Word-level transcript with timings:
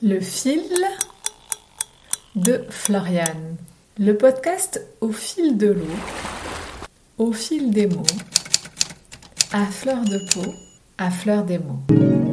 Le 0.00 0.20
fil 0.20 0.62
de 2.36 2.64
Floriane. 2.70 3.56
Le 3.98 4.16
podcast 4.16 4.80
au 5.00 5.10
fil 5.10 5.58
de 5.58 5.72
l'eau, 5.72 5.98
au 7.18 7.32
fil 7.32 7.72
des 7.72 7.88
mots, 7.88 8.06
à 9.52 9.66
fleur 9.66 10.04
de 10.04 10.20
peau, 10.32 10.54
à 10.98 11.10
fleur 11.10 11.42
des 11.42 11.58
mots. 11.58 12.27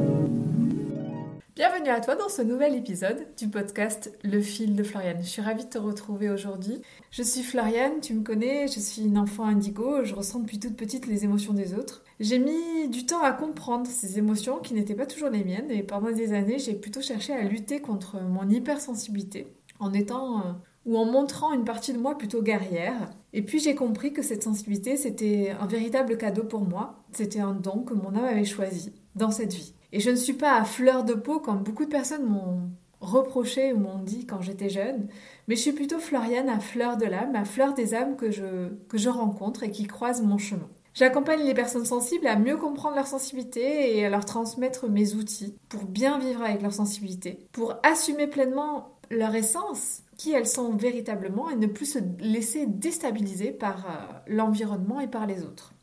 À 1.88 2.02
toi 2.02 2.16
dans 2.16 2.30
ce 2.30 2.42
nouvel 2.42 2.74
épisode 2.74 3.28
du 3.38 3.48
podcast 3.48 4.12
Le 4.24 4.42
fil 4.42 4.76
de 4.76 4.82
Floriane. 4.82 5.22
Je 5.22 5.28
suis 5.28 5.42
ravie 5.44 5.66
de 5.66 5.70
te 5.70 5.78
retrouver 5.78 6.32
aujourd'hui. 6.32 6.82
Je 7.12 7.22
suis 7.22 7.44
Floriane, 7.44 8.00
tu 8.02 8.16
me 8.16 8.24
connais, 8.24 8.68
je 8.68 8.80
suis 8.80 9.04
une 9.04 9.20
enfant 9.20 9.46
indigo, 9.46 10.04
je 10.04 10.16
ressens 10.16 10.40
depuis 10.40 10.60
toute 10.60 10.76
petite 10.76 11.06
les 11.06 11.26
émotions 11.26 11.54
des 11.54 11.76
autres. 11.76 12.04
J'ai 12.20 12.40
mis 12.40 12.88
du 12.88 13.06
temps 13.06 13.22
à 13.22 13.32
comprendre 13.34 13.86
ces 13.86 14.18
émotions 14.18 14.58
qui 14.58 14.74
n'étaient 14.74 14.96
pas 14.96 15.06
toujours 15.06 15.30
les 15.30 15.44
miennes 15.44 15.70
et 15.70 15.84
pendant 15.84 16.12
des 16.12 16.34
années 16.34 16.58
j'ai 16.58 16.74
plutôt 16.74 17.02
cherché 17.02 17.34
à 17.34 17.44
lutter 17.44 17.82
contre 17.82 18.20
mon 18.20 18.50
hypersensibilité 18.50 19.54
en 19.80 19.94
étant 19.94 20.40
euh, 20.40 20.54
ou 20.88 20.98
en 20.98 21.06
montrant 21.06 21.54
une 21.54 21.66
partie 21.66 21.94
de 21.94 22.00
moi 22.00 22.18
plutôt 22.18 22.42
guerrière. 22.42 23.12
Et 23.32 23.44
puis 23.44 23.60
j'ai 23.60 23.76
compris 23.76 24.12
que 24.12 24.24
cette 24.24 24.42
sensibilité 24.42 24.98
c'était 24.98 25.56
un 25.60 25.68
véritable 25.68 26.18
cadeau 26.18 26.46
pour 26.46 26.62
moi, 26.62 27.06
c'était 27.12 27.42
un 27.42 27.54
don 27.54 27.84
que 27.84 27.94
mon 27.94 28.16
âme 28.16 28.26
avait 28.26 28.44
choisi 28.44 28.92
dans 29.16 29.30
cette 29.30 29.54
vie. 29.54 29.75
Et 29.96 30.02
je 30.02 30.10
ne 30.10 30.18
suis 30.18 30.34
pas 30.34 30.58
à 30.58 30.66
fleur 30.66 31.06
de 31.06 31.14
peau 31.14 31.40
comme 31.40 31.64
beaucoup 31.64 31.86
de 31.86 31.90
personnes 31.90 32.26
m'ont 32.26 32.70
reproché 33.00 33.72
ou 33.72 33.78
m'ont 33.78 34.04
dit 34.04 34.26
quand 34.26 34.42
j'étais 34.42 34.68
jeune, 34.68 35.08
mais 35.48 35.56
je 35.56 35.62
suis 35.62 35.72
plutôt 35.72 36.00
Floriane 36.00 36.50
à 36.50 36.60
fleur 36.60 36.98
de 36.98 37.06
l'âme, 37.06 37.34
à 37.34 37.46
fleur 37.46 37.74
des 37.74 37.94
âmes 37.94 38.18
que 38.18 38.30
je, 38.30 38.74
que 38.90 38.98
je 38.98 39.08
rencontre 39.08 39.64
et 39.64 39.72
qui 39.72 39.88
croisent 39.88 40.22
mon 40.22 40.38
chemin. 40.38 40.68
J'accompagne 40.94 41.46
les 41.46 41.54
personnes 41.54 41.86
sensibles 41.86 42.28
à 42.28 42.36
mieux 42.36 42.58
comprendre 42.58 42.98
leur 42.98 43.08
sensibilité 43.08 43.98
et 43.98 44.06
à 44.06 44.10
leur 44.10 44.26
transmettre 44.26 44.90
mes 44.90 45.14
outils 45.14 45.56
pour 45.70 45.86
bien 45.86 46.20
vivre 46.20 46.42
avec 46.42 46.62
leur 46.62 46.74
sensibilité, 46.74 47.48
pour 47.54 47.76
assumer 47.84 48.28
pleinement 48.28 48.98
leur 49.10 49.34
essence, 49.34 50.04
qui 50.18 50.34
elles 50.34 50.46
sont 50.46 50.76
véritablement 50.76 51.50
et 51.50 51.56
ne 51.56 51.68
plus 51.68 51.86
se 51.86 52.00
laisser 52.20 52.66
déstabiliser 52.66 53.52
par 53.52 53.86
euh, 53.86 54.20
l'environnement 54.28 55.00
et 55.00 55.08
par 55.08 55.26
les 55.26 55.44
autres. 55.44 55.75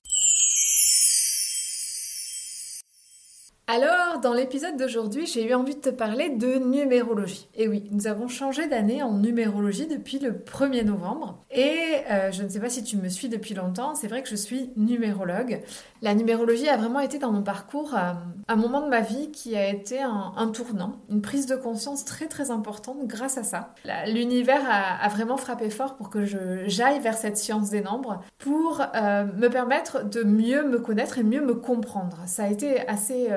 Alors, 3.75 4.21
dans 4.21 4.35
l'épisode 4.35 4.77
d'aujourd'hui, 4.77 5.27
j'ai 5.27 5.49
eu 5.49 5.55
envie 5.55 5.75
de 5.75 5.81
te 5.81 5.89
parler 5.89 6.29
de 6.29 6.57
numérologie. 6.59 7.49
Et 7.55 7.69
oui, 7.69 7.89
nous 7.91 8.07
avons 8.07 8.29
changé 8.29 8.67
d'année 8.69 9.03
en 9.03 9.15
numérologie 9.15 9.87
depuis 9.87 10.19
le 10.19 10.33
1er 10.33 10.85
novembre. 10.85 11.39
Et 11.51 11.95
euh, 12.11 12.31
je 12.33 12.43
ne 12.43 12.51
sais 12.51 12.61
pas 12.61 12.69
si 12.69 12.85
tu 12.85 12.99
me 12.99 13.09
suis 13.09 13.31
depuis 13.31 13.55
longtemps, 13.55 13.95
c'est 13.95 14.09
vrai 14.09 14.23
que 14.23 14.29
je 14.29 14.37
suis 14.37 14.73
numérologue. 14.77 15.63
La 16.03 16.15
numérologie 16.15 16.69
a 16.69 16.77
vraiment 16.77 17.01
été 17.01 17.19
dans 17.19 17.33
mon 17.33 17.43
parcours 17.43 17.95
euh, 17.95 18.13
un 18.47 18.57
moment 18.57 18.83
de 18.83 18.91
ma 18.91 19.01
vie 19.01 19.31
qui 19.31 19.57
a 19.57 19.67
été 19.71 20.03
un, 20.03 20.49
tournant, 20.49 20.97
une 21.09 21.23
prise 21.23 21.47
de 21.47 21.57
conscience 21.57 22.05
très 22.05 22.27
très 22.27 22.51
importante 22.51 23.07
grâce 23.07 23.39
à 23.39 23.43
ça. 23.43 23.75
L'univers 24.07 24.61
a, 24.69 25.09
vraiment 25.09 25.39
frappé 25.39 25.71
fort 25.71 25.97
pour 25.97 26.11
que 26.11 26.27
j'aille 26.67 27.01
vers 27.01 27.17
cette 27.17 27.39
science 27.39 27.71
des 27.71 27.81
nombres, 27.81 28.21
pour 28.37 28.83
euh, 28.95 29.25
me 29.25 29.49
permettre 29.49 30.05
de 30.05 30.25
mieux 30.25 30.69
me 30.69 30.79
connaître 30.79 31.17
et 31.17 31.23
mieux 31.23 31.41
me 31.41 31.55
comprendre. 31.55 32.19
Ça 32.27 32.45
a 32.45 32.49
été 32.49 32.87
assez 32.87 33.31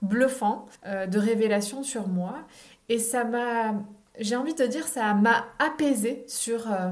bluffant 0.00 0.66
euh, 0.86 1.06
de 1.06 1.18
révélations 1.18 1.82
sur 1.82 2.08
moi. 2.08 2.34
Et 2.88 2.98
ça 2.98 3.24
m'a, 3.24 3.74
j'ai 4.18 4.36
envie 4.36 4.54
de 4.54 4.66
dire, 4.66 4.86
ça 4.86 5.14
m'a 5.14 5.46
apaisé 5.58 6.24
sur, 6.26 6.70
euh, 6.70 6.90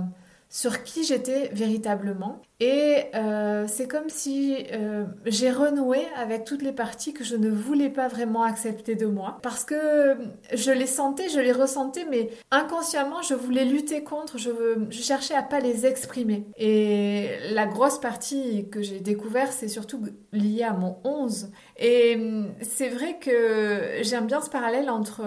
sur 0.49 0.83
qui 0.83 1.05
j'étais 1.05 1.49
véritablement. 1.49 2.41
Et 2.61 3.05
euh, 3.15 3.65
c'est 3.69 3.89
comme 3.89 4.11
si 4.11 4.67
euh, 4.73 5.07
j'ai 5.25 5.51
renoué 5.51 6.07
avec 6.15 6.45
toutes 6.45 6.61
les 6.61 6.73
parties 6.73 7.15
que 7.15 7.25
je 7.25 7.35
ne 7.35 7.49
voulais 7.49 7.89
pas 7.89 8.07
vraiment 8.07 8.43
accepter 8.43 8.97
de 8.97 9.07
moi. 9.07 9.39
Parce 9.43 9.65
que 9.65 10.19
je 10.53 10.71
les 10.71 10.87
sentais, 10.87 11.31
je 11.31 11.41
les 11.41 11.53
ressentais, 11.53 12.05
mais 12.11 12.29
inconsciemment, 12.51 13.23
je 13.23 13.33
voulais 13.33 13.65
lutter 13.65 14.05
contre, 14.05 14.37
je, 14.37 14.51
cherchais 14.91 15.35
à 15.35 15.43
pas 15.43 15.61
les 15.61 15.87
exprimer. 15.87 16.45
Et 16.59 17.31
la 17.53 17.67
grosse 17.67 17.99
partie 17.99 18.69
que 18.69 18.83
j'ai 18.83 19.01
découvert, 19.01 19.51
c'est 19.53 19.69
surtout 19.69 20.05
lié 20.33 20.63
à 20.63 20.75
mon 20.75 20.99
11. 21.05 21.51
Et 21.79 22.17
hum, 22.17 22.51
c'est 22.61 22.91
vrai 22.91 23.19
que 23.19 24.03
j'aime 24.03 24.27
bien 24.27 24.43
ce 24.43 24.51
parallèle 24.51 24.91
entre, 24.91 25.23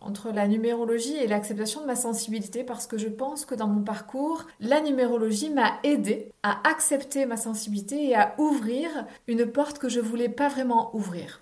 entre 0.00 0.32
la 0.32 0.48
numérologie 0.48 1.16
et 1.16 1.28
l'acceptation 1.28 1.80
de 1.82 1.86
ma 1.86 1.94
sensibilité 1.94 2.64
parce 2.64 2.88
que 2.88 2.98
je 2.98 3.08
pense 3.08 3.44
que 3.44 3.54
dans 3.54 3.68
mon 3.68 3.82
parcours, 3.82 4.46
la 4.58 4.80
numérologie 4.80 5.50
m'a 5.50 5.74
aidé 5.84 6.31
à 6.42 6.68
accepter 6.68 7.26
ma 7.26 7.36
sensibilité 7.36 8.08
et 8.08 8.14
à 8.14 8.34
ouvrir 8.38 8.88
une 9.28 9.46
porte 9.46 9.78
que 9.78 9.88
je 9.88 10.00
voulais 10.00 10.28
pas 10.28 10.48
vraiment 10.48 10.94
ouvrir. 10.94 11.40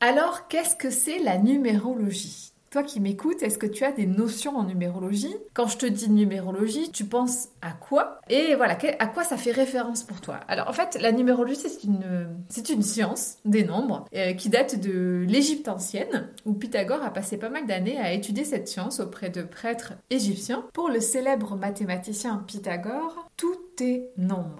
Alors, 0.00 0.48
qu'est-ce 0.48 0.74
que 0.74 0.90
c'est 0.90 1.20
la 1.20 1.38
numérologie? 1.38 2.41
Toi 2.72 2.82
qui 2.82 3.00
m'écoutes, 3.00 3.42
est-ce 3.42 3.58
que 3.58 3.66
tu 3.66 3.84
as 3.84 3.92
des 3.92 4.06
notions 4.06 4.56
en 4.56 4.64
numérologie? 4.64 5.36
Quand 5.52 5.68
je 5.68 5.76
te 5.76 5.84
dis 5.84 6.10
numérologie, 6.10 6.90
tu 6.90 7.04
penses 7.04 7.48
à 7.60 7.72
quoi? 7.72 8.18
Et 8.30 8.54
voilà, 8.56 8.78
à 8.98 9.06
quoi 9.06 9.24
ça 9.24 9.36
fait 9.36 9.52
référence 9.52 10.02
pour 10.02 10.22
toi? 10.22 10.40
Alors 10.48 10.68
en 10.68 10.72
fait, 10.72 10.98
la 11.00 11.12
numérologie, 11.12 11.56
c'est 11.56 11.84
une, 11.84 12.82
science 12.82 13.36
des 13.44 13.64
nombres 13.64 14.06
euh, 14.14 14.32
qui 14.32 14.48
date 14.48 14.80
de 14.80 15.24
l'Égypte 15.28 15.68
ancienne, 15.68 16.30
où 16.46 16.54
Pythagore 16.54 17.02
a 17.02 17.12
passé 17.12 17.36
pas 17.36 17.50
mal 17.50 17.66
d'années 17.66 17.98
à 17.98 18.12
étudier 18.12 18.44
cette 18.44 18.68
science 18.68 19.00
auprès 19.00 19.28
de 19.28 19.42
prêtres 19.42 19.92
égyptiens. 20.08 20.64
Pour 20.72 20.88
le 20.88 21.00
célèbre 21.00 21.56
mathématicien 21.56 22.42
Pythagore, 22.46 23.28
tout 23.36 23.56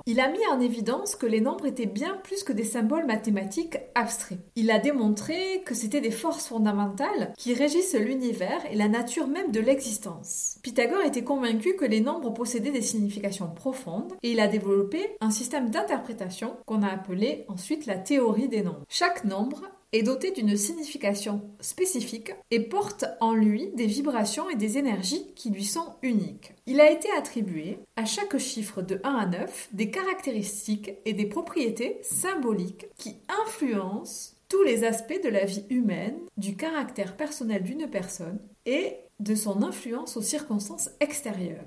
Il 0.06 0.20
a 0.20 0.30
mis 0.30 0.46
en 0.50 0.60
évidence 0.60 1.16
que 1.16 1.26
les 1.26 1.40
nombres 1.40 1.66
étaient 1.66 1.86
bien 1.86 2.18
plus 2.24 2.44
que 2.44 2.52
des 2.52 2.64
symboles 2.64 3.06
mathématiques 3.06 3.78
abstraits. 3.94 4.38
Il 4.56 4.70
a 4.70 4.78
démontré 4.78 5.62
que 5.64 5.74
c'était 5.74 6.00
des 6.00 6.10
forces 6.10 6.46
fondamentales 6.46 7.32
qui 7.38 7.54
régissent 7.54 7.94
l'univers 7.94 8.60
et 8.70 8.76
la 8.76 8.88
nature 8.88 9.26
même 9.26 9.52
de 9.52 9.60
l'existence. 9.60 10.58
Pythagore 10.62 11.04
était 11.04 11.24
convaincu 11.24 11.76
que 11.76 11.84
les 11.84 12.00
nombres 12.00 12.32
possédaient 12.32 12.70
des 12.70 12.82
significations 12.82 13.48
profondes 13.48 14.12
et 14.22 14.32
il 14.32 14.40
a 14.40 14.48
développé 14.48 15.16
un 15.20 15.30
système 15.30 15.70
d'interprétation 15.70 16.56
qu'on 16.66 16.82
a 16.82 16.88
appelé 16.88 17.44
ensuite 17.48 17.86
la 17.86 17.98
théorie 17.98 18.48
des 18.48 18.62
nombres. 18.62 18.84
Chaque 18.88 19.24
nombre 19.24 19.62
est 19.92 20.02
doté 20.02 20.30
d'une 20.30 20.56
signification 20.56 21.42
spécifique 21.60 22.32
et 22.50 22.60
porte 22.60 23.04
en 23.20 23.34
lui 23.34 23.70
des 23.74 23.86
vibrations 23.86 24.48
et 24.48 24.56
des 24.56 24.78
énergies 24.78 25.32
qui 25.34 25.50
lui 25.50 25.64
sont 25.64 25.94
uniques. 26.02 26.52
Il 26.66 26.80
a 26.80 26.90
été 26.90 27.08
attribué 27.16 27.78
à 27.96 28.04
chaque 28.04 28.38
chiffre 28.38 28.82
de 28.82 29.00
1 29.04 29.14
à 29.14 29.26
9 29.26 29.68
des 29.72 29.90
caractéristiques 29.90 30.92
et 31.04 31.12
des 31.12 31.26
propriétés 31.26 31.98
symboliques 32.02 32.86
qui 32.96 33.16
influencent 33.44 34.34
tous 34.48 34.62
les 34.62 34.84
aspects 34.84 35.22
de 35.22 35.28
la 35.28 35.44
vie 35.44 35.64
humaine, 35.70 36.18
du 36.36 36.56
caractère 36.56 37.16
personnel 37.16 37.62
d'une 37.62 37.88
personne 37.88 38.38
et 38.66 38.96
de 39.20 39.34
son 39.34 39.62
influence 39.62 40.16
aux 40.16 40.22
circonstances 40.22 40.90
extérieures. 41.00 41.64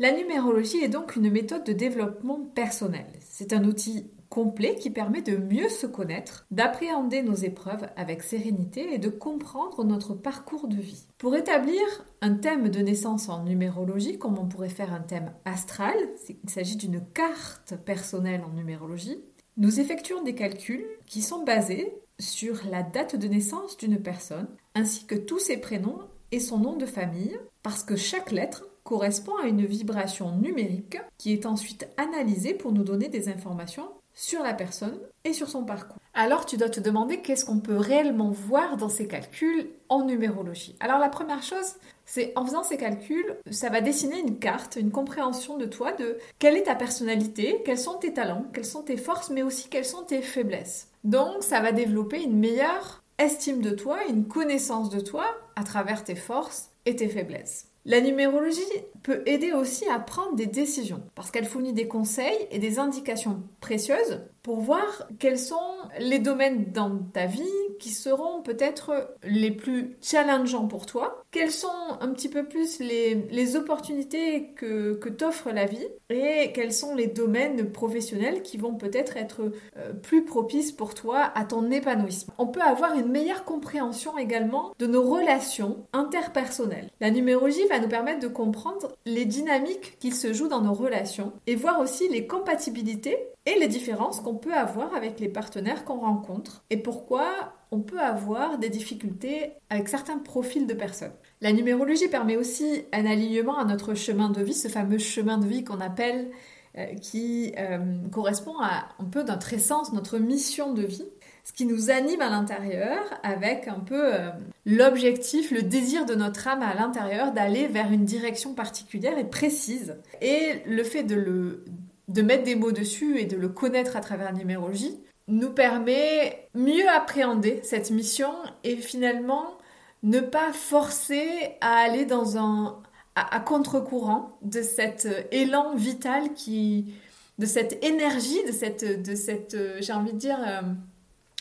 La 0.00 0.10
numérologie 0.10 0.82
est 0.82 0.88
donc 0.88 1.14
une 1.14 1.30
méthode 1.30 1.64
de 1.64 1.72
développement 1.72 2.40
personnel. 2.40 3.06
C'est 3.20 3.52
un 3.52 3.64
outil 3.64 4.10
complet 4.34 4.74
qui 4.74 4.90
permet 4.90 5.22
de 5.22 5.36
mieux 5.36 5.68
se 5.68 5.86
connaître, 5.86 6.44
d'appréhender 6.50 7.22
nos 7.22 7.36
épreuves 7.36 7.86
avec 7.94 8.24
sérénité 8.24 8.92
et 8.92 8.98
de 8.98 9.08
comprendre 9.08 9.84
notre 9.84 10.12
parcours 10.12 10.66
de 10.66 10.76
vie. 10.76 11.06
Pour 11.18 11.36
établir 11.36 11.80
un 12.20 12.34
thème 12.34 12.68
de 12.68 12.80
naissance 12.80 13.28
en 13.28 13.44
numérologie, 13.44 14.18
comme 14.18 14.36
on 14.36 14.48
pourrait 14.48 14.68
faire 14.68 14.92
un 14.92 15.02
thème 15.02 15.32
astral, 15.44 15.94
il 16.28 16.50
s'agit 16.50 16.74
d'une 16.74 17.00
carte 17.00 17.76
personnelle 17.84 18.42
en 18.44 18.52
numérologie, 18.52 19.22
nous 19.56 19.78
effectuons 19.78 20.24
des 20.24 20.34
calculs 20.34 20.84
qui 21.06 21.22
sont 21.22 21.44
basés 21.44 21.94
sur 22.18 22.60
la 22.68 22.82
date 22.82 23.14
de 23.14 23.28
naissance 23.28 23.76
d'une 23.76 24.02
personne, 24.02 24.48
ainsi 24.74 25.06
que 25.06 25.14
tous 25.14 25.38
ses 25.38 25.58
prénoms 25.58 26.00
et 26.32 26.40
son 26.40 26.58
nom 26.58 26.76
de 26.76 26.86
famille, 26.86 27.38
parce 27.62 27.84
que 27.84 27.94
chaque 27.94 28.32
lettre 28.32 28.66
correspond 28.82 29.36
à 29.36 29.46
une 29.46 29.64
vibration 29.64 30.36
numérique 30.36 30.98
qui 31.18 31.32
est 31.32 31.46
ensuite 31.46 31.88
analysée 31.96 32.54
pour 32.54 32.72
nous 32.72 32.82
donner 32.82 33.08
des 33.08 33.28
informations 33.28 33.88
sur 34.14 34.42
la 34.42 34.54
personne 34.54 34.98
et 35.24 35.32
sur 35.32 35.48
son 35.48 35.64
parcours. 35.64 35.98
Alors 36.14 36.46
tu 36.46 36.56
dois 36.56 36.68
te 36.68 36.80
demander 36.80 37.20
qu'est-ce 37.20 37.44
qu'on 37.44 37.58
peut 37.58 37.76
réellement 37.76 38.30
voir 38.30 38.76
dans 38.76 38.88
ces 38.88 39.08
calculs 39.08 39.68
en 39.88 40.04
numérologie. 40.04 40.76
Alors 40.80 40.98
la 40.98 41.08
première 41.08 41.42
chose, 41.42 41.74
c'est 42.04 42.32
en 42.36 42.46
faisant 42.46 42.62
ces 42.62 42.76
calculs, 42.76 43.36
ça 43.50 43.68
va 43.68 43.80
dessiner 43.80 44.20
une 44.20 44.38
carte, 44.38 44.76
une 44.76 44.92
compréhension 44.92 45.56
de 45.56 45.66
toi, 45.66 45.92
de 45.92 46.18
quelle 46.38 46.56
est 46.56 46.64
ta 46.64 46.74
personnalité, 46.74 47.62
quels 47.64 47.78
sont 47.78 47.98
tes 47.98 48.12
talents, 48.12 48.46
quelles 48.52 48.64
sont 48.64 48.82
tes 48.82 48.96
forces, 48.96 49.30
mais 49.30 49.42
aussi 49.42 49.68
quelles 49.68 49.84
sont 49.84 50.04
tes 50.04 50.22
faiblesses. 50.22 50.88
Donc 51.02 51.42
ça 51.42 51.60
va 51.60 51.72
développer 51.72 52.22
une 52.22 52.38
meilleure 52.38 53.02
estime 53.18 53.60
de 53.60 53.70
toi, 53.70 53.98
une 54.08 54.26
connaissance 54.26 54.90
de 54.90 55.00
toi 55.00 55.26
à 55.56 55.64
travers 55.64 56.04
tes 56.04 56.16
forces 56.16 56.70
et 56.86 56.96
tes 56.96 57.08
faiblesses. 57.08 57.68
La 57.86 58.00
numérologie 58.00 58.60
peut 59.02 59.22
aider 59.26 59.52
aussi 59.52 59.86
à 59.88 59.98
prendre 59.98 60.36
des 60.36 60.46
décisions 60.46 61.02
parce 61.14 61.30
qu'elle 61.30 61.44
fournit 61.44 61.74
des 61.74 61.86
conseils 61.86 62.48
et 62.50 62.58
des 62.58 62.78
indications 62.78 63.42
précieuses 63.60 64.22
pour 64.44 64.60
voir 64.60 65.08
quels 65.18 65.38
sont 65.38 65.56
les 65.98 66.18
domaines 66.18 66.70
dans 66.70 66.98
ta 67.14 67.24
vie 67.24 67.42
qui 67.80 67.88
seront 67.88 68.42
peut-être 68.42 69.16
les 69.24 69.50
plus 69.50 69.96
challengeants 70.02 70.68
pour 70.68 70.84
toi, 70.84 71.24
quelles 71.30 71.50
sont 71.50 71.68
un 72.00 72.08
petit 72.12 72.28
peu 72.28 72.44
plus 72.44 72.78
les, 72.78 73.56
opportunités 73.56 74.52
que, 74.54 74.94
que 74.94 75.08
t'offre 75.08 75.50
la 75.50 75.64
vie 75.64 75.86
et 76.10 76.52
quels 76.52 76.72
sont 76.72 76.94
les 76.94 77.06
domaines 77.06 77.72
professionnels 77.72 78.42
qui 78.42 78.58
vont 78.58 78.74
peut-être 78.74 79.16
être, 79.16 79.50
euh, 79.78 79.92
plus 79.94 80.24
propices 80.24 80.72
pour 80.72 80.94
toi 80.94 81.32
à 81.34 81.44
ton 81.44 81.70
épanouissement. 81.70 82.34
On 82.36 82.46
peut 82.46 82.60
avoir 82.60 82.94
une 82.98 83.08
meilleure 83.08 83.44
compréhension 83.44 84.18
également 84.18 84.74
de 84.78 84.86
nos 84.86 85.02
relations 85.02 85.86
interpersonnelles. 85.94 86.90
La 87.00 87.10
numérologie 87.10 87.66
va 87.68 87.78
nous 87.78 87.88
permettre 87.88 88.20
de 88.20 88.28
comprendre 88.28 88.92
les 89.06 89.24
dynamiques 89.24 89.96
qui 90.00 90.12
se 90.12 90.34
jouent 90.34 90.48
dans 90.48 90.60
nos 90.60 90.74
relations 90.74 91.32
et 91.46 91.56
voir 91.56 91.80
aussi 91.80 92.08
les 92.08 92.26
compatibilités 92.26 93.16
et 93.46 93.58
les 93.58 93.68
différences 93.68 94.20
qu'on 94.20 94.36
peut 94.36 94.54
avoir 94.54 94.94
avec 94.94 95.20
les 95.20 95.28
partenaires 95.28 95.84
qu'on 95.84 96.00
rencontre 96.00 96.64
et 96.70 96.76
pourquoi 96.76 97.54
on 97.70 97.80
peut 97.80 98.00
avoir 98.00 98.58
des 98.58 98.70
difficultés 98.70 99.52
avec 99.68 99.88
certains 99.88 100.18
profils 100.18 100.66
de 100.66 100.74
personnes. 100.74 101.12
La 101.40 101.52
numérologie 101.52 102.08
permet 102.08 102.36
aussi 102.36 102.84
un 102.92 103.04
alignement 103.04 103.58
à 103.58 103.64
notre 103.64 103.94
chemin 103.94 104.30
de 104.30 104.42
vie, 104.42 104.54
ce 104.54 104.68
fameux 104.68 104.98
chemin 104.98 105.38
de 105.38 105.46
vie 105.46 105.64
qu'on 105.64 105.80
appelle 105.80 106.30
euh, 106.76 106.86
qui 106.94 107.52
euh, 107.58 107.78
correspond 108.10 108.58
à 108.60 108.88
un 108.98 109.04
peu 109.04 109.22
notre 109.22 109.52
essence, 109.52 109.92
notre 109.92 110.18
mission 110.18 110.72
de 110.72 110.82
vie, 110.82 111.04
ce 111.44 111.52
qui 111.52 111.66
nous 111.66 111.90
anime 111.90 112.20
à 112.20 112.30
l'intérieur 112.30 112.98
avec 113.22 113.68
un 113.68 113.80
peu 113.80 114.14
euh, 114.14 114.30
l'objectif, 114.66 115.50
le 115.50 115.62
désir 115.62 116.06
de 116.06 116.14
notre 116.14 116.48
âme 116.48 116.62
à 116.62 116.74
l'intérieur 116.74 117.32
d'aller 117.32 117.68
vers 117.68 117.92
une 117.92 118.04
direction 118.04 118.54
particulière 118.54 119.18
et 119.18 119.24
précise. 119.24 119.96
Et 120.20 120.62
le 120.66 120.82
fait 120.82 121.04
de 121.04 121.14
le 121.14 121.64
de 122.08 122.22
mettre 122.22 122.44
des 122.44 122.54
mots 122.54 122.72
dessus 122.72 123.18
et 123.18 123.24
de 123.24 123.36
le 123.36 123.48
connaître 123.48 123.96
à 123.96 124.00
travers 124.00 124.26
la 124.26 124.38
numérologie 124.38 124.98
nous 125.26 125.50
permet 125.50 126.48
mieux 126.54 126.88
appréhender 126.88 127.60
cette 127.62 127.90
mission 127.90 128.32
et 128.62 128.76
finalement 128.76 129.56
ne 130.02 130.20
pas 130.20 130.52
forcer 130.52 131.56
à 131.60 131.76
aller 131.78 132.04
dans 132.04 132.36
un 132.36 132.82
à, 133.16 133.40
contre-courant 133.40 134.38
de 134.42 134.60
cet 134.60 135.08
élan 135.30 135.74
vital 135.76 136.34
qui 136.34 136.92
de 137.38 137.46
cette 137.46 137.82
énergie 137.84 138.44
de 138.44 138.52
cette 138.52 139.02
de 139.02 139.14
cette 139.14 139.56
j'ai 139.80 139.92
envie 139.92 140.12
de 140.12 140.18
dire 140.18 140.38
euh, 140.46 140.62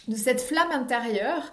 de 0.08 0.16
cette 0.16 0.40
flamme 0.40 0.72
intérieure 0.72 1.52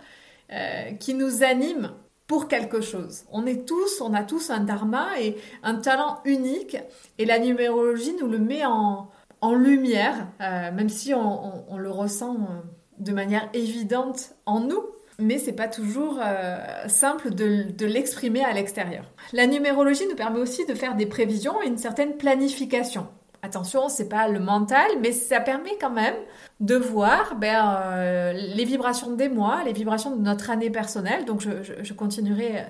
euh, 0.53 0.93
qui 0.93 1.15
nous 1.15 1.43
anime 1.43 1.93
pour 2.31 2.47
quelque 2.47 2.81
chose. 2.81 3.25
On 3.33 3.45
est 3.45 3.67
tous, 3.67 4.01
on 4.01 4.15
a 4.15 4.23
tous 4.23 4.51
un 4.51 4.61
dharma 4.61 5.21
et 5.21 5.37
un 5.65 5.75
talent 5.75 6.21
unique 6.25 6.77
et 7.19 7.25
la 7.25 7.41
numérologie 7.41 8.15
nous 8.21 8.29
le 8.29 8.39
met 8.39 8.65
en, 8.65 9.09
lumière, 9.53 10.29
euh, 10.41 10.71
même 10.71 10.89
si 10.89 11.13
on, 11.13 11.77
le 11.77 11.91
ressent 11.91 12.37
euh, 12.37 12.61
de 13.01 13.11
manière 13.11 13.49
évidente 13.53 14.37
en 14.47 14.61
nous, 14.61 14.81
mais 15.19 15.39
c'est 15.39 15.55
pas 15.55 15.67
toujours 15.67 16.21
euh, 16.23 16.87
simple 16.87 17.35
de, 17.35 17.65
de 17.77 17.87
l'exprimer 17.87 18.45
à 18.45 18.53
l'extérieur. 18.53 19.11
La 19.33 19.49
numérologie 19.49 20.07
nous 20.09 20.15
permet 20.15 20.39
aussi 20.39 20.65
de 20.67 20.75
faire 20.75 20.95
des 20.95 21.07
prévisions 21.07 21.61
et 21.63 21.67
une 21.67 21.79
certaine 21.79 22.17
planification. 22.17 23.09
Attention, 23.43 23.89
c'est 23.89 24.09
pas 24.09 24.29
le 24.29 24.39
mental, 24.39 24.87
mais 25.01 25.13
ça 25.13 25.41
permet 25.41 25.79
quand 25.81 25.91
même 25.91 26.15
de 26.61 26.75
voir 26.77 27.37
ben, 27.37 27.81
euh, 27.85 28.33
les 28.33 28.67
vibrations 28.67 29.15
des 29.15 29.31
mois, 29.31 29.65
les 29.65 29.73
vibrations 29.73 30.15
de 30.15 30.21
notre 30.21 30.51
année 30.51 30.69
personnelle. 30.69 31.25
Donc 31.25 31.41
je, 31.41 31.93
continuerai 31.95 32.67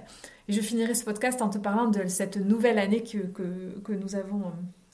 et 0.48 0.52
je 0.52 0.60
finirai 0.60 0.94
ce 0.94 1.04
podcast 1.04 1.42
en 1.42 1.48
te 1.48 1.58
parlant 1.58 1.88
de 1.88 2.06
cette 2.06 2.36
nouvelle 2.36 2.78
année 2.78 3.02
que, 3.02 3.18
que, 3.18 3.92
nous 3.92 4.14
avons 4.14 4.40
euh, 4.40 4.50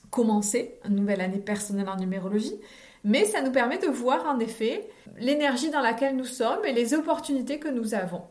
commencé, 0.09 0.79
une 0.83 0.95
nouvelle 0.95 1.21
année 1.21 1.37
personnelle 1.37 1.89
en 1.89 1.97
numérologie. 1.97 2.59
Mais 3.03 3.25
ça 3.25 3.43
nous 3.43 3.51
permet 3.51 3.77
de 3.77 3.87
voir 3.87 4.25
en 4.25 4.39
effet 4.39 4.89
l'énergie 5.19 5.69
dans 5.69 5.81
laquelle 5.81 6.15
nous 6.15 6.25
sommes 6.25 6.65
et 6.65 6.73
les 6.73 6.95
opportunités 6.95 7.59
que 7.59 7.69
nous 7.69 7.93
avons. 7.93 8.23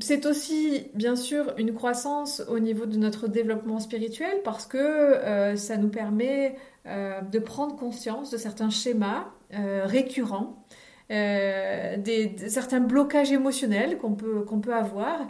C'est 0.00 0.26
aussi 0.26 0.88
bien 0.94 1.16
sûr 1.16 1.54
une 1.58 1.74
croissance 1.74 2.42
au 2.48 2.58
niveau 2.58 2.86
de 2.86 2.96
notre 2.96 3.28
développement 3.28 3.80
spirituel 3.80 4.40
parce 4.44 4.66
que 4.66 4.78
euh, 4.78 5.56
ça 5.56 5.76
nous 5.76 5.88
permet 5.88 6.56
euh, 6.86 7.20
de 7.20 7.38
prendre 7.38 7.76
conscience 7.76 8.30
de 8.30 8.36
certains 8.36 8.70
schémas 8.70 9.26
euh, 9.52 9.82
récurrents, 9.84 10.64
des, 11.10 12.34
certains 12.48 12.80
blocages 12.80 13.30
émotionnels 13.30 13.98
qu'on 13.98 14.14
peut, 14.14 14.44
peut 14.62 14.74
avoir 14.74 15.20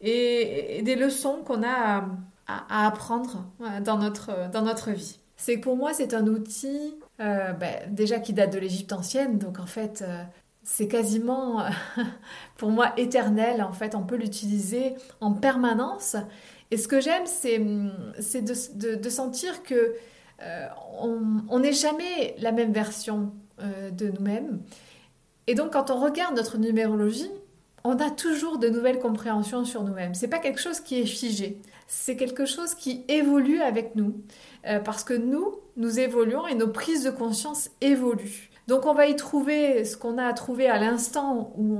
et, 0.00 0.82
des 0.82 0.96
leçons 0.96 1.42
qu'on 1.44 1.62
a 1.62 2.08
à, 2.48 2.86
apprendre 2.86 3.46
dans 3.84 3.96
notre, 3.96 4.50
dans 4.50 4.62
notre 4.62 4.90
vie. 4.90 5.20
C'est 5.36 5.56
pour 5.56 5.76
moi 5.76 5.94
c'est 5.94 6.14
un 6.14 6.26
outil 6.26 6.96
ben, 7.18 7.54
déjà 7.90 8.18
qui 8.18 8.32
date 8.32 8.52
de 8.52 8.58
l'Égypte 8.58 8.92
ancienne, 8.92 9.38
donc 9.38 9.60
en 9.60 9.66
fait 9.66 10.04
c'est 10.72 10.86
quasiment 10.86 11.64
pour 12.56 12.70
moi 12.70 12.92
éternel. 12.96 13.60
En 13.60 13.72
fait, 13.72 13.96
on 13.96 14.02
peut 14.02 14.14
l'utiliser 14.14 14.94
en 15.20 15.32
permanence. 15.32 16.14
Et 16.70 16.76
ce 16.76 16.86
que 16.86 17.00
j'aime, 17.00 17.26
c'est, 17.26 17.58
de, 17.58 19.08
sentir 19.10 19.64
que 19.64 19.94
euh, 20.42 20.66
on 21.48 21.58
n'est 21.58 21.72
jamais 21.72 22.36
la 22.38 22.52
même 22.52 22.72
version 22.72 23.32
euh, 23.60 23.90
de 23.90 24.10
nous-mêmes. 24.10 24.60
Et 25.48 25.56
donc, 25.56 25.72
quand 25.72 25.90
on 25.90 25.98
regarde 26.00 26.36
notre 26.36 26.56
numérologie, 26.56 27.32
on 27.82 27.96
a 27.96 28.08
toujours 28.08 28.58
de 28.58 28.68
nouvelles 28.68 29.00
compréhensions 29.00 29.64
sur 29.64 29.82
nous-mêmes. 29.82 30.14
C'est 30.14 30.28
pas 30.28 30.38
quelque 30.38 30.60
chose 30.60 30.78
qui 30.78 31.00
est 31.00 31.06
figé. 31.06 31.60
C'est 31.88 32.16
quelque 32.16 32.46
chose 32.46 32.76
qui 32.76 33.04
évolue 33.08 33.60
avec 33.60 33.96
nous. 33.96 34.22
Euh, 34.68 34.78
parce 34.78 35.02
que 35.02 35.14
nous, 35.14 35.56
nous 35.76 35.98
évoluons 35.98 36.46
et 36.46 36.54
nos 36.54 36.68
prises 36.68 37.02
de 37.02 37.10
conscience 37.10 37.70
évoluent. 37.80 38.49
Donc 38.70 38.86
on 38.86 38.94
va 38.94 39.06
y 39.06 39.16
trouver 39.16 39.84
ce 39.84 39.96
qu'on 39.96 40.16
a 40.16 40.26
à 40.26 40.32
trouver 40.32 40.68
à 40.68 40.78
l'instant 40.78 41.52
où 41.56 41.76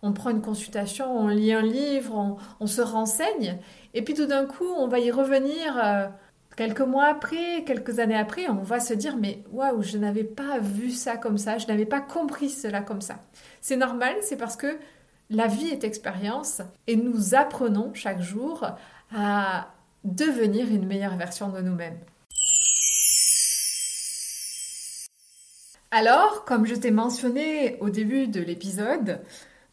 on, 0.00 0.12
prend 0.12 0.30
une 0.30 0.42
consultation, 0.42 1.12
on 1.12 1.26
lit 1.26 1.52
un 1.52 1.60
livre, 1.60 2.38
on, 2.60 2.66
se 2.68 2.80
renseigne, 2.80 3.58
et 3.94 4.02
puis 4.02 4.14
tout 4.14 4.26
d'un 4.26 4.46
coup 4.46 4.68
on 4.76 4.86
va 4.86 5.00
y 5.00 5.10
revenir 5.10 5.76
euh, 5.84 6.06
quelques 6.56 6.82
mois 6.82 7.06
après, 7.06 7.64
quelques 7.66 7.98
années 7.98 8.16
après, 8.16 8.48
on 8.48 8.62
va 8.62 8.78
se 8.78 8.94
dire 8.94 9.16
mais 9.16 9.42
waouh, 9.50 9.82
je 9.82 9.98
n'avais 9.98 10.22
pas 10.22 10.60
vu 10.60 10.92
ça 10.92 11.16
comme 11.16 11.36
ça, 11.36 11.58
je 11.58 11.66
n'avais 11.66 11.84
pas 11.84 12.00
compris 12.00 12.48
cela 12.48 12.80
comme 12.80 13.00
ça. 13.00 13.16
C'est 13.60 13.76
normal, 13.76 14.14
c'est 14.20 14.36
parce 14.36 14.54
que 14.54 14.78
la 15.30 15.48
vie 15.48 15.66
est 15.66 15.82
expérience 15.82 16.62
et 16.86 16.94
nous 16.94 17.34
apprenons 17.34 17.92
chaque 17.92 18.20
jour 18.20 18.64
à 19.12 19.66
devenir 20.04 20.68
une 20.68 20.86
meilleure 20.86 21.16
version 21.16 21.48
de 21.48 21.60
nous-mêmes. 21.60 21.98
Alors, 25.92 26.44
comme 26.44 26.66
je 26.66 26.76
t'ai 26.76 26.92
mentionné 26.92 27.76
au 27.80 27.90
début 27.90 28.28
de 28.28 28.40
l'épisode, 28.40 29.20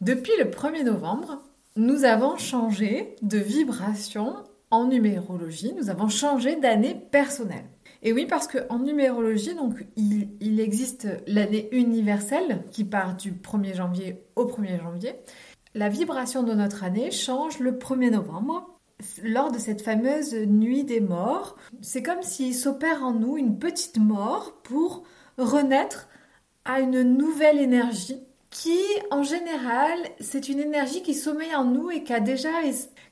depuis 0.02 0.32
le 0.40 0.46
1er 0.46 0.84
novembre, 0.84 1.44
nous 1.76 2.06
avons 2.06 2.38
changé 2.38 3.16
de 3.22 3.38
vibration 3.38 4.34
en 4.72 4.88
numérologie, 4.88 5.74
nous 5.74 5.92
avons 5.92 6.10
changé 6.10 6.56
d'année 6.56 6.96
personnelle. 7.12 7.66
Et 8.02 8.14
oui, 8.14 8.26
parce 8.26 8.48
qu'en 8.48 8.80
numérologie, 8.80 9.54
donc, 9.54 9.86
il, 9.96 10.60
existe 10.60 11.08
l'année 11.28 11.70
universelle 11.72 12.64
qui 12.72 12.84
part 12.84 13.16
du 13.16 13.34
1er 13.34 13.76
janvier 13.76 14.24
au 14.36 14.46
1er 14.46 14.82
janvier. 14.82 15.14
La 15.76 15.88
vibration 15.88 16.42
de 16.42 16.54
notre 16.56 16.84
année 16.84 17.12
change 17.12 17.60
le 17.60 17.74
1er 17.74 18.10
novembre 18.10 18.80
lors 19.22 19.52
de 19.52 19.60
cette 19.60 19.84
fameuse 19.84 20.34
nuit 20.34 20.84
des 20.84 21.00
morts. 21.00 21.58
C'est 21.82 22.02
comme 22.02 22.24
s'il 22.24 22.56
s'opère 22.56 23.04
en 23.04 23.14
nous 23.14 23.38
une 23.38 23.60
petite 23.60 24.00
mort 24.00 24.56
pour 24.64 25.04
renaître 25.38 26.08
à 26.66 26.80
une 26.80 27.04
nouvelle 27.04 27.60
énergie 27.60 28.20
qui, 28.50 28.80
en 29.12 29.24
général, 29.24 29.98
c'est 30.20 30.50
une 30.50 30.60
énergie 30.60 31.02
qui 31.04 31.14
sommeille 31.14 31.56
en 31.56 31.66
nous 31.66 31.92
et 31.92 32.04
qui 32.04 32.14
a 32.14 32.20
déjà 32.20 32.50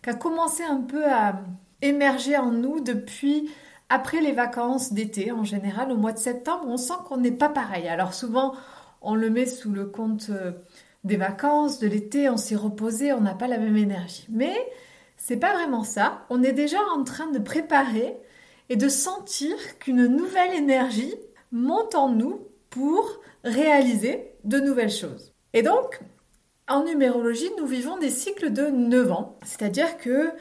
qui 0.03 0.10
a 0.10 0.13
commencé 0.13 0.63
un 0.63 0.82
peu 0.82 1.05
à 1.05 1.41
émerger 1.82 2.38
en 2.38 2.51
nous 2.51 2.79
depuis 2.79 3.50
après 3.89 4.22
les 4.22 4.32
vacances 4.32 4.94
d'été. 4.94 5.32
En 5.32 5.44
général, 5.44 5.91
au 5.91 5.98
mois 5.98 6.13
de 6.13 6.17
septembre, 6.17 6.65
on 6.67 6.77
sent 6.77 6.94
qu'on 7.08 7.17
n'est 7.17 7.32
pas 7.32 7.50
pareil. 7.50 7.88
Alors 7.88 8.13
souvent, 8.13 8.53
on 9.01 9.15
le 9.15 9.29
met 9.29 9.46
sous 9.46 9.72
le 9.72 9.86
compte 9.86 10.27
euh, 10.29 10.51
des 11.03 11.17
vacances, 11.17 11.79
de 11.79 11.88
l'été, 11.88 12.29
on 12.29 12.38
s'est 12.38 12.55
reposé, 12.55 13.13
on 13.13 13.22
n'a 13.22 13.36
pas 13.36 13.48
la 13.48 13.60
même 13.60 13.77
énergie. 13.77 14.25
Mais 14.29 14.55
c'est 15.17 15.38
pas 15.38 15.53
vraiment 15.53 15.84
ça. 15.84 16.25
On 16.29 16.41
est 16.44 16.53
déjà 16.53 16.79
en 16.96 17.03
train 17.03 17.27
de 17.27 17.39
préparer 17.39 18.17
et 18.70 18.75
de 18.75 18.89
sentir 18.89 19.55
qu'une 19.79 20.08
nouvelle 20.08 20.55
énergie 20.55 21.13
monte 21.52 21.96
en 21.96 22.10
nous 22.10 22.48
pour 22.70 23.20
réaliser 23.44 24.32
de 24.44 24.60
nouvelles 24.60 24.92
choses. 24.92 25.32
Et 25.54 25.62
donc, 25.62 26.02
en 26.68 26.84
numérologie, 26.84 27.50
nous 27.58 27.66
vivons 27.66 27.98
des 27.98 28.10
cycles 28.10 28.52
de 28.52 28.68
9 28.68 29.12
ans, 29.12 29.38
c'est-à-dire 29.44 29.98
que 29.98 30.32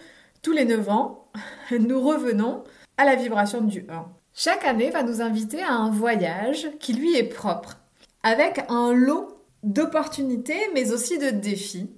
tous 0.42 0.52
les 0.52 0.64
9 0.64 0.88
ans, 0.88 1.30
nous 1.70 2.00
revenons 2.00 2.64
à 2.96 3.04
la 3.04 3.14
vibration 3.14 3.60
du 3.60 3.86
1. 3.88 4.06
Chaque 4.32 4.64
année 4.64 4.90
va 4.90 5.02
nous 5.02 5.20
inviter 5.20 5.62
à 5.62 5.72
un 5.72 5.90
voyage 5.90 6.68
qui 6.80 6.92
lui 6.92 7.16
est 7.16 7.28
propre, 7.28 7.78
avec 8.22 8.64
un 8.68 8.92
lot 8.92 9.44
d'opportunités 9.62 10.60
mais 10.74 10.92
aussi 10.92 11.18
de 11.18 11.30
défis 11.30 11.90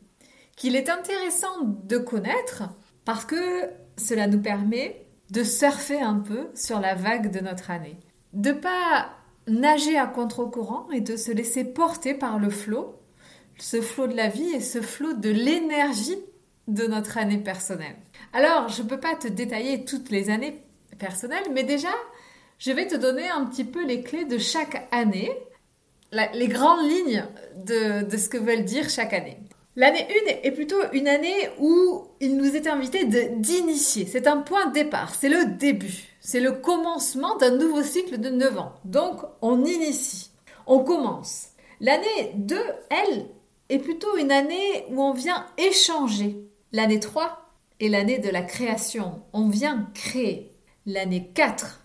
qu'il 0.57 0.77
est 0.77 0.89
intéressant 0.89 1.63
de 1.63 1.99
connaître 1.99 2.65
parce 3.05 3.25
que 3.25 3.71
cela 3.97 4.27
nous 4.27 4.41
permet 4.41 5.07
de 5.31 5.45
surfer 5.45 6.01
un 6.01 6.19
peu 6.19 6.49
sur 6.55 6.81
la 6.81 6.95
vague 6.95 7.31
de 7.31 7.41
notre 7.41 7.71
année. 7.71 7.99
De 8.37 8.53
pas 8.53 9.09
nager 9.47 9.97
à 9.97 10.07
contre-courant 10.07 10.89
et 10.93 11.01
de 11.01 11.17
se 11.17 11.33
laisser 11.33 11.65
porter 11.65 12.13
par 12.13 12.39
le 12.39 12.51
flot, 12.51 12.95
ce 13.59 13.81
flot 13.81 14.09
de 14.09 14.15
la 14.15 14.29
vie 14.29 14.51
et 14.51 14.61
ce 14.61 14.83
flot 14.83 15.15
de 15.15 15.31
l'énergie 15.31 16.19
de 16.69 16.87
notre 16.87 17.17
année 17.17 17.39
personnelle. 17.39 17.97
Alors, 18.35 18.69
je 18.69 18.83
ne 18.83 18.89
peux 18.89 19.01
pas 19.01 19.15
te 19.15 19.27
détailler 19.27 19.87
toutes 19.87 20.11
les 20.11 20.29
années 20.29 20.63
personnelles, 20.99 21.47
mais 21.55 21.63
déjà, 21.63 21.95
je 22.59 22.73
vais 22.73 22.87
te 22.87 22.95
donner 22.95 23.27
un 23.27 23.47
petit 23.47 23.65
peu 23.65 23.87
les 23.87 24.03
clés 24.03 24.27
de 24.27 24.37
chaque 24.37 24.87
année, 24.91 25.33
les 26.13 26.49
grandes 26.49 26.87
lignes 26.87 27.25
de, 27.65 28.05
de 28.05 28.17
ce 28.19 28.29
que 28.29 28.37
veulent 28.37 28.65
dire 28.65 28.91
chaque 28.91 29.15
année. 29.15 29.39
L'année 29.77 30.07
1 30.43 30.47
est 30.47 30.53
plutôt 30.53 30.83
une 30.93 31.09
année 31.09 31.51
où 31.59 32.07
il 32.21 32.37
nous 32.37 32.55
est 32.55 32.67
invité 32.67 33.05
d'initier. 33.05 34.07
C'est 34.07 34.27
un 34.27 34.39
point 34.39 34.67
de 34.67 34.75
départ, 34.75 35.15
c'est 35.15 35.31
le 35.31 35.57
début, 35.57 36.16
c'est 36.27 36.41
le 36.41 36.51
commencement 36.51 37.37
d'un 37.37 37.57
nouveau 37.57 37.85
cycle 37.85 38.19
de 38.19 38.31
9 38.31 38.59
ans. 38.59 38.75
Donc 38.85 39.21
on 39.43 39.65
initie, 39.65 40.33
on 40.67 40.81
commence. 40.81 41.51
L'année 41.79 42.33
2, 42.35 42.59
elle, 42.91 43.27
est 43.69 43.79
plutôt 43.79 44.17
une 44.17 44.33
année 44.33 44.87
où 44.91 45.01
on 45.01 45.13
vient 45.13 45.47
échanger. 45.57 46.37
L'année 46.73 46.99
3 46.99 47.49
est 47.79 47.89
l'année 47.89 48.19
de 48.19 48.29
la 48.29 48.43
création, 48.43 49.23
on 49.33 49.49
vient 49.49 49.89
créer. 49.95 50.51
L'année 50.85 51.31
4, 51.33 51.81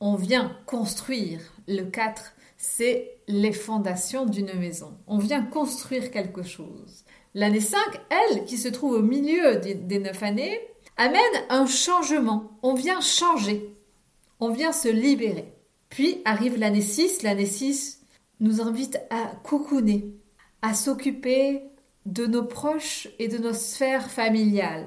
on 0.00 0.16
vient 0.16 0.58
construire. 0.66 1.38
Le 1.68 1.84
4, 1.84 2.32
c'est 2.56 3.18
les 3.28 3.52
fondations 3.52 4.26
d'une 4.26 4.58
maison. 4.58 4.98
On 5.06 5.18
vient 5.18 5.44
construire 5.44 6.10
quelque 6.10 6.42
chose. 6.42 7.04
L'année 7.34 7.60
5, 7.60 7.78
elle, 8.10 8.44
qui 8.44 8.58
se 8.58 8.66
trouve 8.68 8.94
au 8.94 9.02
milieu 9.02 9.58
des, 9.58 10.00
neuf 10.00 10.20
années, 10.24 10.58
amène 10.96 11.20
un 11.48 11.66
changement. 11.66 12.58
On 12.64 12.74
vient 12.74 13.00
changer. 13.00 13.70
On 14.46 14.50
vient 14.50 14.72
se 14.72 14.88
libérer. 14.88 15.54
Puis 15.88 16.20
arrive 16.26 16.58
l'année 16.58 16.82
6. 16.82 17.22
L'année 17.22 17.46
6 17.46 18.02
nous 18.40 18.60
invite 18.60 19.00
à 19.08 19.32
cocooner, 19.42 20.12
à 20.60 20.74
s'occuper 20.74 21.62
de 22.04 22.26
nos 22.26 22.44
proches 22.44 23.08
et 23.18 23.28
de 23.28 23.38
nos 23.38 23.54
sphères 23.54 24.10
familiales. 24.10 24.86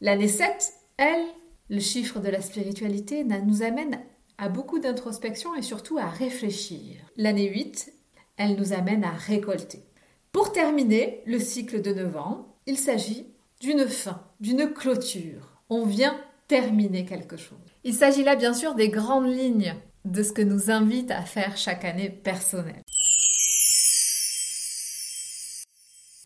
L'année 0.00 0.26
7, 0.26 0.72
elle, 0.96 1.26
le 1.68 1.80
chiffre 1.80 2.18
de 2.18 2.30
la 2.30 2.40
spiritualité, 2.40 3.24
nous 3.24 3.62
amène 3.62 4.00
à 4.38 4.48
beaucoup 4.48 4.78
d'introspection 4.78 5.54
et 5.54 5.60
surtout 5.60 5.98
à 5.98 6.06
réfléchir. 6.06 6.96
L'année 7.18 7.50
8, 7.50 7.92
elle 8.38 8.56
nous 8.56 8.72
amène 8.72 9.04
à 9.04 9.12
récolter. 9.12 9.84
Pour 10.32 10.50
terminer 10.50 11.20
le 11.26 11.40
cycle 11.40 11.82
de 11.82 11.92
9 11.92 12.16
ans, 12.16 12.56
il 12.64 12.78
s'agit 12.78 13.26
d'une 13.60 13.86
fin, 13.86 14.22
d'une 14.40 14.72
clôture. 14.72 15.60
On 15.68 15.84
vient 15.84 16.18
terminer 16.48 17.04
quelque 17.04 17.36
chose. 17.36 17.63
Il 17.86 17.92
s'agit 17.92 18.24
là 18.24 18.34
bien 18.34 18.54
sûr 18.54 18.74
des 18.74 18.88
grandes 18.88 19.28
lignes 19.28 19.74
de 20.06 20.22
ce 20.22 20.32
que 20.32 20.40
nous 20.40 20.70
invite 20.70 21.10
à 21.10 21.20
faire 21.20 21.58
chaque 21.58 21.84
année 21.84 22.08
personnelle. 22.08 22.82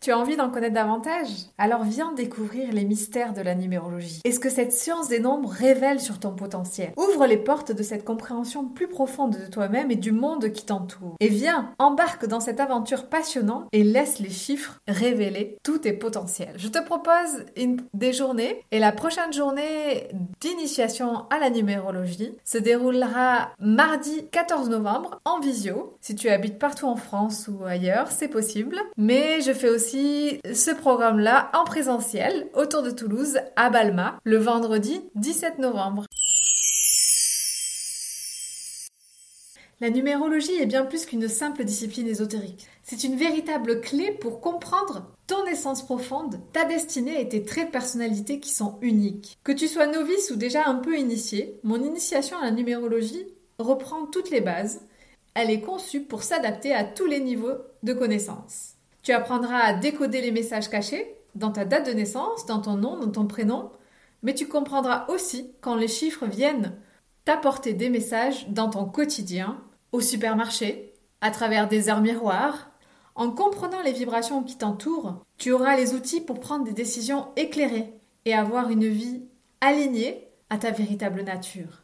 Tu 0.01 0.11
as 0.11 0.17
envie 0.17 0.37
d'en 0.37 0.49
connaître 0.49 0.75
davantage? 0.75 1.27
Alors 1.57 1.83
viens 1.83 2.13
découvrir 2.13 2.71
les 2.71 2.85
mystères 2.85 3.33
de 3.33 3.41
la 3.41 3.53
numérologie 3.53 4.21
et 4.23 4.31
ce 4.31 4.39
que 4.39 4.49
cette 4.49 4.71
science 4.71 5.09
des 5.09 5.19
nombres 5.19 5.49
révèle 5.49 5.99
sur 5.99 6.19
ton 6.19 6.31
potentiel? 6.31 6.93
Ouvre 6.95 7.27
les 7.27 7.37
portes 7.37 7.73
de 7.73 7.83
cette 7.83 8.05
compréhension 8.05 8.63
plus 8.63 8.87
profonde 8.87 9.37
de 9.37 9.51
toi-même 9.51 9.91
et 9.91 9.97
du 9.97 10.13
monde 10.13 10.53
qui 10.53 10.65
t'entoure. 10.65 11.15
Et 11.19 11.27
viens, 11.27 11.73
embarque 11.79 12.25
dans 12.25 12.39
cette 12.39 12.61
aventure 12.61 13.07
passionnante 13.07 13.67
et 13.73 13.83
laisse 13.83 14.19
les 14.19 14.29
chiffres 14.29 14.79
révéler 14.87 15.57
tous 15.63 15.79
tes 15.79 15.91
potentiels. 15.91 16.55
Je 16.55 16.69
te 16.69 16.81
propose 16.81 17.45
une, 17.57 17.81
des 17.93 18.13
journées 18.13 18.63
et 18.71 18.79
la 18.79 18.93
prochaine 18.93 19.33
journée 19.33 20.07
d'initiation 20.39 21.25
à 21.29 21.39
la 21.39 21.49
numérologie 21.49 22.37
se 22.45 22.57
déroulera 22.57 23.49
mardi 23.59 24.27
14 24.31 24.69
novembre 24.69 25.19
en 25.25 25.41
visio. 25.41 25.97
Si 25.99 26.15
tu 26.15 26.29
habites 26.29 26.57
partout 26.57 26.87
en 26.87 26.95
France 26.95 27.49
ou 27.49 27.65
ailleurs, 27.65 28.11
c'est 28.11 28.29
possible. 28.29 28.77
Mais 28.95 29.41
je 29.41 29.51
fais 29.51 29.67
ce 29.93 30.75
programme-là 30.75 31.51
en 31.53 31.63
présentiel 31.63 32.47
autour 32.53 32.83
de 32.83 32.91
Toulouse 32.91 33.39
à 33.55 33.69
Balma 33.69 34.19
le 34.23 34.37
vendredi 34.37 35.01
17 35.15 35.59
novembre. 35.59 36.05
La 39.81 39.89
numérologie 39.89 40.61
est 40.61 40.65
bien 40.65 40.85
plus 40.85 41.05
qu'une 41.05 41.29
simple 41.29 41.63
discipline 41.63 42.07
ésotérique. 42.07 42.67
C'est 42.83 43.05
une 43.05 43.15
véritable 43.15 43.79
clé 43.79 44.11
pour 44.11 44.41
comprendre 44.41 45.07
ton 45.25 45.45
essence 45.45 45.85
profonde, 45.85 46.39
ta 46.51 46.65
destinée 46.65 47.21
et 47.21 47.29
tes 47.29 47.43
traits 47.43 47.67
de 47.67 47.71
personnalité 47.71 48.39
qui 48.39 48.51
sont 48.51 48.77
uniques. 48.81 49.37
Que 49.43 49.53
tu 49.53 49.67
sois 49.67 49.87
novice 49.87 50.31
ou 50.31 50.35
déjà 50.35 50.67
un 50.67 50.75
peu 50.75 50.97
initié, 50.97 51.59
mon 51.63 51.81
initiation 51.81 52.37
à 52.37 52.45
la 52.45 52.51
numérologie 52.51 53.25
reprend 53.57 54.05
toutes 54.05 54.31
les 54.31 54.41
bases. 54.41 54.81
Elle 55.33 55.49
est 55.49 55.61
conçue 55.61 56.01
pour 56.01 56.23
s'adapter 56.23 56.73
à 56.73 56.83
tous 56.83 57.05
les 57.05 57.21
niveaux 57.21 57.57
de 57.83 57.93
connaissances. 57.93 58.78
Tu 59.09 59.15
apprendras 59.15 59.61
à 59.61 59.73
décoder 59.73 60.21
les 60.21 60.29
messages 60.29 60.69
cachés 60.69 61.15
dans 61.33 61.49
ta 61.51 61.65
date 61.65 61.87
de 61.87 61.93
naissance, 61.93 62.45
dans 62.45 62.61
ton 62.61 62.75
nom, 62.75 62.99
dans 62.99 63.09
ton 63.09 63.25
prénom, 63.25 63.71
mais 64.21 64.35
tu 64.35 64.47
comprendras 64.47 65.07
aussi 65.07 65.51
quand 65.61 65.73
les 65.73 65.87
chiffres 65.87 66.27
viennent 66.27 66.75
t'apporter 67.25 67.73
des 67.73 67.89
messages 67.89 68.47
dans 68.49 68.69
ton 68.69 68.85
quotidien, 68.85 69.63
au 69.93 69.99
supermarché, 69.99 70.93
à 71.21 71.31
travers 71.31 71.67
des 71.67 71.89
heures 71.89 72.01
miroirs. 72.01 72.69
En 73.15 73.31
comprenant 73.31 73.81
les 73.81 73.93
vibrations 73.93 74.43
qui 74.43 74.59
t'entourent, 74.59 75.25
tu 75.39 75.53
auras 75.53 75.75
les 75.75 75.95
outils 75.95 76.21
pour 76.21 76.39
prendre 76.39 76.65
des 76.65 76.73
décisions 76.73 77.29
éclairées 77.35 77.91
et 78.25 78.35
avoir 78.35 78.69
une 78.69 78.87
vie 78.87 79.23
alignée 79.59 80.27
à 80.51 80.59
ta 80.59 80.69
véritable 80.69 81.23
nature. 81.23 81.81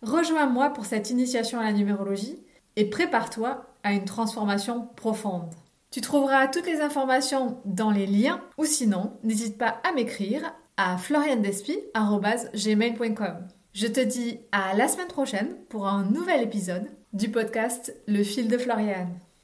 Rejoins-moi 0.00 0.70
pour 0.70 0.86
cette 0.86 1.10
initiation 1.10 1.60
à 1.60 1.64
la 1.64 1.74
numérologie 1.74 2.42
et 2.80 2.86
prépare-toi 2.86 3.66
à 3.82 3.92
une 3.92 4.06
transformation 4.06 4.88
profonde. 4.96 5.52
Tu 5.90 6.00
trouveras 6.00 6.48
toutes 6.48 6.66
les 6.66 6.80
informations 6.80 7.60
dans 7.66 7.90
les 7.90 8.06
liens 8.06 8.40
ou 8.56 8.64
sinon, 8.64 9.18
n'hésite 9.22 9.58
pas 9.58 9.82
à 9.86 9.92
m'écrire 9.92 10.54
à 10.78 10.96
floriandespi.gmail.com. 10.96 13.48
Je 13.74 13.86
te 13.86 14.00
dis 14.00 14.40
à 14.50 14.72
la 14.74 14.88
semaine 14.88 15.08
prochaine 15.08 15.56
pour 15.68 15.88
un 15.88 16.04
nouvel 16.04 16.42
épisode 16.42 16.88
du 17.12 17.30
podcast 17.30 17.94
Le 18.06 18.24
fil 18.24 18.48
de 18.48 18.56
Floriane. 18.56 19.20